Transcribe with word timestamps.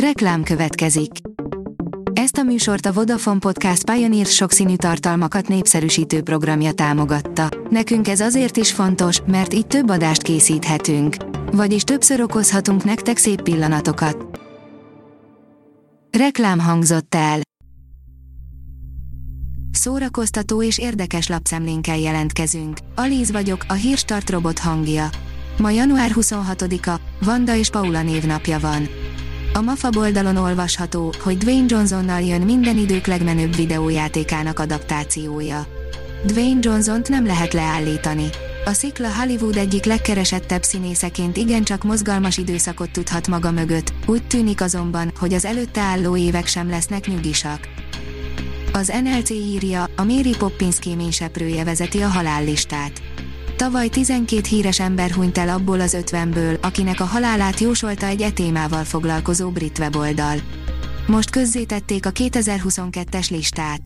Reklám 0.00 0.42
következik. 0.42 1.10
Ezt 2.12 2.36
a 2.36 2.42
műsort 2.42 2.86
a 2.86 2.92
Vodafone 2.92 3.38
Podcast 3.38 3.90
Pioneer 3.90 4.26
sokszínű 4.26 4.76
tartalmakat 4.76 5.48
népszerűsítő 5.48 6.22
programja 6.22 6.72
támogatta. 6.72 7.48
Nekünk 7.70 8.08
ez 8.08 8.20
azért 8.20 8.56
is 8.56 8.72
fontos, 8.72 9.20
mert 9.26 9.54
így 9.54 9.66
több 9.66 9.88
adást 9.88 10.22
készíthetünk. 10.22 11.16
Vagyis 11.52 11.82
többször 11.82 12.20
okozhatunk 12.20 12.84
nektek 12.84 13.16
szép 13.16 13.42
pillanatokat. 13.42 14.40
Reklám 16.18 16.58
hangzott 16.58 17.14
el. 17.14 17.40
Szórakoztató 19.70 20.62
és 20.62 20.78
érdekes 20.78 21.28
lapszemlénkkel 21.28 21.98
jelentkezünk. 21.98 22.78
Alíz 22.94 23.30
vagyok, 23.30 23.64
a 23.68 23.72
hírstart 23.72 24.30
robot 24.30 24.58
hangja. 24.58 25.08
Ma 25.58 25.70
január 25.70 26.10
26-a, 26.14 27.00
Vanda 27.24 27.54
és 27.54 27.70
Paula 27.70 28.02
névnapja 28.02 28.58
van. 28.58 28.88
A 29.56 29.60
MAFA 29.60 29.88
oldalon 29.96 30.36
olvasható, 30.36 31.12
hogy 31.22 31.38
Dwayne 31.38 31.66
Johnsonnal 31.68 32.20
jön 32.20 32.40
minden 32.40 32.76
idők 32.76 33.06
legmenőbb 33.06 33.56
videójátékának 33.56 34.58
adaptációja. 34.58 35.66
Dwayne 36.24 36.58
Johnsont 36.62 37.08
nem 37.08 37.26
lehet 37.26 37.52
leállítani. 37.52 38.28
A 38.64 38.72
szikla 38.72 39.14
Hollywood 39.14 39.56
egyik 39.56 39.84
legkeresettebb 39.84 40.62
színészeként 40.62 41.36
igencsak 41.36 41.84
mozgalmas 41.84 42.38
időszakot 42.38 42.90
tudhat 42.90 43.28
maga 43.28 43.50
mögött, 43.50 43.92
úgy 44.06 44.26
tűnik 44.26 44.60
azonban, 44.60 45.12
hogy 45.18 45.34
az 45.34 45.44
előtte 45.44 45.80
álló 45.80 46.16
évek 46.16 46.46
sem 46.46 46.68
lesznek 46.68 47.06
nyugisak. 47.06 47.68
Az 48.72 48.92
NLC 49.02 49.30
írja, 49.30 49.88
a 49.96 50.04
Mary 50.04 50.36
Poppins 50.38 50.78
kéményseprője 50.78 51.64
vezeti 51.64 52.00
a 52.00 52.08
halállistát. 52.08 53.02
Tavaly 53.56 53.88
12 53.88 54.48
híres 54.48 54.80
ember 54.80 55.10
hunyt 55.10 55.38
el 55.38 55.48
abból 55.48 55.80
az 55.80 55.94
ötvenből, 55.94 56.58
akinek 56.62 57.00
a 57.00 57.04
halálát 57.04 57.60
jósolta 57.60 58.06
egy 58.06 58.22
etémával 58.22 58.84
foglalkozó 58.84 59.50
brit 59.50 59.78
weboldal. 59.78 60.38
Most 61.06 61.30
közzétették 61.30 62.06
a 62.06 62.10
2022-es 62.10 63.30
listát. 63.30 63.80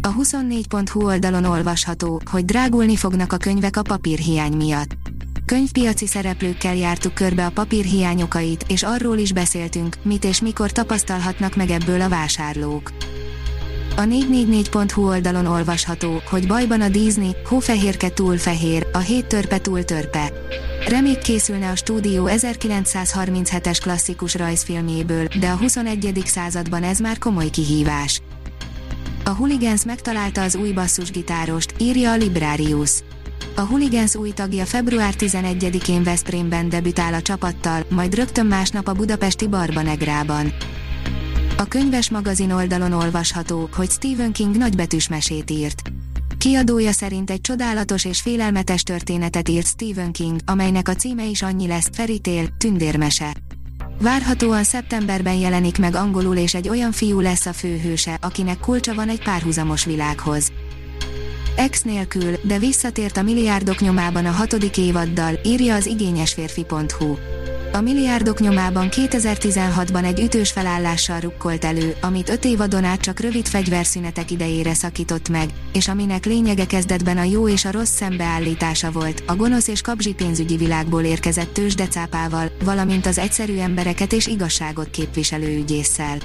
A 0.00 0.14
24.hu 0.14 1.04
oldalon 1.04 1.44
olvasható, 1.44 2.20
hogy 2.30 2.44
drágulni 2.44 2.96
fognak 2.96 3.32
a 3.32 3.36
könyvek 3.36 3.76
a 3.76 3.82
papírhiány 3.82 4.52
miatt. 4.52 4.96
Könyvpiaci 5.44 6.06
szereplőkkel 6.06 6.74
jártuk 6.74 7.14
körbe 7.14 7.46
a 7.46 7.50
papírhiányokait, 7.50 8.64
és 8.68 8.82
arról 8.82 9.18
is 9.18 9.32
beszéltünk, 9.32 9.96
mit 10.02 10.24
és 10.24 10.40
mikor 10.40 10.72
tapasztalhatnak 10.72 11.56
meg 11.56 11.70
ebből 11.70 12.00
a 12.00 12.08
vásárlók. 12.08 12.92
A 13.96 14.00
444.hu 14.00 15.06
oldalon 15.06 15.46
olvasható, 15.46 16.22
hogy 16.30 16.46
bajban 16.46 16.80
a 16.80 16.88
Disney, 16.88 17.36
hófehérke 17.44 18.08
túl 18.08 18.36
fehér, 18.36 18.86
a 18.92 18.98
hét 18.98 19.26
törpe 19.26 19.58
túl 19.58 19.84
törpe. 19.84 20.32
Remék 20.88 21.18
készülne 21.18 21.70
a 21.70 21.76
stúdió 21.76 22.28
1937-es 22.30 23.78
klasszikus 23.82 24.34
rajzfilmjéből, 24.34 25.26
de 25.40 25.48
a 25.48 25.56
21. 25.56 26.22
században 26.24 26.82
ez 26.82 26.98
már 26.98 27.18
komoly 27.18 27.50
kihívás. 27.50 28.22
A 29.24 29.30
Hooligans 29.30 29.84
megtalálta 29.84 30.42
az 30.42 30.56
új 30.56 30.72
basszusgitárost, 30.72 31.74
írja 31.78 32.10
a 32.10 32.16
Librarius. 32.16 32.90
A 33.56 33.60
Hooligans 33.60 34.14
új 34.14 34.30
tagja 34.30 34.64
február 34.64 35.14
11-én 35.18 36.02
Veszprémben 36.02 36.68
debütál 36.68 37.14
a 37.14 37.22
csapattal, 37.22 37.84
majd 37.88 38.14
rögtön 38.14 38.46
másnap 38.46 38.88
a 38.88 38.92
budapesti 38.92 39.46
Barbanegrában. 39.46 40.52
A 41.64 41.68
könyves 41.68 42.10
magazin 42.10 42.50
oldalon 42.50 42.92
olvasható, 42.92 43.68
hogy 43.76 43.90
Stephen 43.90 44.32
King 44.32 44.56
nagybetűs 44.56 45.08
mesét 45.08 45.50
írt. 45.50 45.82
Kiadója 46.38 46.92
szerint 46.92 47.30
egy 47.30 47.40
csodálatos 47.40 48.04
és 48.04 48.20
félelmetes 48.20 48.82
történetet 48.82 49.48
írt 49.48 49.66
Stephen 49.66 50.12
King, 50.12 50.40
amelynek 50.46 50.88
a 50.88 50.94
címe 50.94 51.24
is 51.24 51.42
annyi 51.42 51.66
lesz, 51.66 51.88
Feritél, 51.92 52.48
tündérmese. 52.58 53.34
Várhatóan 54.00 54.64
szeptemberben 54.64 55.34
jelenik 55.34 55.78
meg 55.78 55.94
angolul 55.94 56.36
és 56.36 56.54
egy 56.54 56.68
olyan 56.68 56.92
fiú 56.92 57.20
lesz 57.20 57.46
a 57.46 57.52
főhőse, 57.52 58.18
akinek 58.20 58.58
kulcsa 58.58 58.94
van 58.94 59.08
egy 59.08 59.22
párhuzamos 59.22 59.84
világhoz. 59.84 60.52
Ex 61.56 61.82
nélkül, 61.82 62.36
de 62.42 62.58
visszatért 62.58 63.16
a 63.16 63.22
milliárdok 63.22 63.80
nyomában 63.80 64.26
a 64.26 64.30
hatodik 64.30 64.78
évaddal, 64.78 65.38
írja 65.44 65.74
az 65.74 65.86
igényesférfi.hu. 65.86 67.14
A 67.74 67.80
milliárdok 67.80 68.40
nyomában 68.40 68.88
2016-ban 68.90 70.04
egy 70.04 70.20
ütős 70.20 70.50
felállással 70.50 71.20
rukkolt 71.20 71.64
elő, 71.64 71.96
amit 72.00 72.28
öt 72.28 72.44
évadon 72.44 72.84
át 72.84 73.00
csak 73.00 73.20
rövid 73.20 73.46
fegyverszünetek 73.46 74.30
idejére 74.30 74.74
szakított 74.74 75.28
meg, 75.28 75.48
és 75.72 75.88
aminek 75.88 76.24
lényege 76.24 76.66
kezdetben 76.66 77.18
a 77.18 77.22
jó 77.22 77.48
és 77.48 77.64
a 77.64 77.70
rossz 77.70 77.90
szembeállítása 77.90 78.90
volt, 78.90 79.22
a 79.26 79.36
gonosz 79.36 79.68
és 79.68 79.80
kapzsi 79.80 80.14
pénzügyi 80.14 80.56
világból 80.56 81.02
érkezett 81.02 81.52
tőzsdecápával, 81.52 82.50
valamint 82.64 83.06
az 83.06 83.18
egyszerű 83.18 83.58
embereket 83.58 84.12
és 84.12 84.26
igazságot 84.26 84.90
képviselő 84.90 85.56
ügyésszel. 85.56 86.18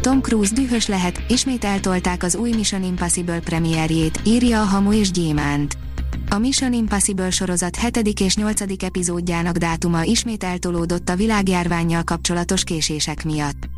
Tom 0.00 0.20
Cruise 0.20 0.54
dühös 0.54 0.86
lehet, 0.86 1.22
ismét 1.28 1.64
eltolták 1.64 2.22
az 2.22 2.36
új 2.36 2.50
Mission 2.50 2.82
Impossible 2.82 3.40
premierjét, 3.40 4.20
írja 4.24 4.60
a 4.60 4.64
Hamu 4.64 4.92
és 4.92 5.10
Gyémánt. 5.10 5.76
A 6.36 6.38
Mission 6.38 6.72
Impossible 6.72 7.30
sorozat 7.30 7.76
7. 7.76 8.20
és 8.20 8.36
8. 8.36 8.82
epizódjának 8.82 9.56
dátuma 9.56 10.02
ismét 10.02 10.44
eltolódott 10.44 11.08
a 11.08 11.16
világjárványjal 11.16 12.02
kapcsolatos 12.02 12.64
késések 12.64 13.24
miatt. 13.24 13.68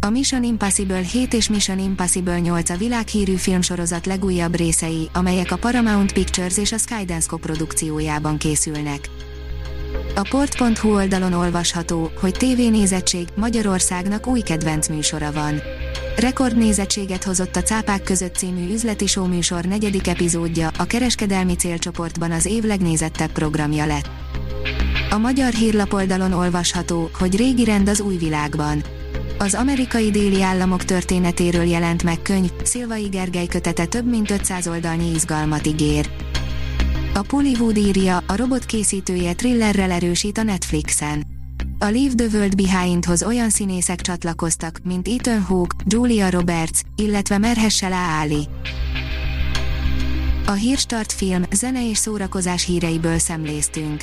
A 0.00 0.08
Mission 0.08 0.44
Impossible 0.44 1.00
7 1.00 1.34
és 1.34 1.48
Mission 1.48 1.78
Impossible 1.78 2.38
8 2.38 2.70
a 2.70 2.76
világhírű 2.76 3.34
filmsorozat 3.34 4.06
legújabb 4.06 4.54
részei, 4.56 5.08
amelyek 5.12 5.52
a 5.52 5.56
Paramount 5.56 6.12
Pictures 6.12 6.58
és 6.58 6.72
a 6.72 6.78
Skydance 6.78 7.36
produkciójában 7.40 8.38
készülnek. 8.38 9.08
A 10.14 10.26
port.hu 10.30 10.94
oldalon 10.94 11.32
olvasható, 11.32 12.10
hogy 12.20 12.32
tévénézettség 12.32 13.28
Magyarországnak 13.36 14.26
új 14.26 14.40
kedvenc 14.40 14.88
műsora 14.88 15.32
van. 15.32 15.60
Rekordnézettséget 16.18 17.24
hozott 17.24 17.56
a 17.56 17.62
Cápák 17.62 18.02
között 18.02 18.34
című 18.34 18.72
üzleti 18.72 19.06
műsor 19.28 19.64
negyedik 19.64 20.06
epizódja, 20.06 20.70
a 20.78 20.84
kereskedelmi 20.84 21.54
célcsoportban 21.54 22.30
az 22.30 22.46
év 22.46 22.64
legnézettebb 22.64 23.32
programja 23.32 23.86
lett. 23.86 24.10
A 25.10 25.18
magyar 25.18 25.52
hírlapoldalon 25.52 26.32
olvasható, 26.32 27.10
hogy 27.18 27.36
régi 27.36 27.64
rend 27.64 27.88
az 27.88 28.00
új 28.00 28.16
világban. 28.16 28.84
Az 29.38 29.54
amerikai 29.54 30.10
déli 30.10 30.42
államok 30.42 30.84
történetéről 30.84 31.64
jelent 31.64 32.02
meg 32.02 32.22
könyv, 32.22 32.50
Szilvai 32.62 33.08
Gergely 33.08 33.46
kötete 33.46 33.84
több 33.84 34.08
mint 34.08 34.30
500 34.30 34.68
oldalnyi 34.68 35.10
izgalmat 35.14 35.66
ígér. 35.66 36.10
A 37.14 37.20
Pollywood 37.20 37.76
írja, 37.76 38.22
a 38.26 38.36
robot 38.36 38.64
készítője 38.64 39.34
thrillerrel 39.34 39.90
erősít 39.90 40.38
a 40.38 40.42
Netflixen. 40.42 41.37
A 41.80 41.84
Leave 41.84 42.14
the 42.14 42.26
World 42.36 42.54
Behindhoz 42.54 43.22
olyan 43.22 43.50
színészek 43.50 44.00
csatlakoztak, 44.00 44.80
mint 44.84 45.08
Ethan 45.08 45.42
Hawke, 45.42 45.76
Julia 45.84 46.30
Roberts, 46.30 46.80
illetve 46.96 47.38
Merhessel 47.38 48.20
Ali. 48.22 48.48
A 50.46 50.52
Hírstart 50.52 51.12
film, 51.12 51.42
zene 51.52 51.88
és 51.88 51.98
szórakozás 51.98 52.64
híreiből 52.64 53.18
szemléztünk. 53.18 54.02